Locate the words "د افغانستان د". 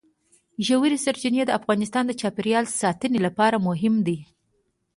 1.45-2.11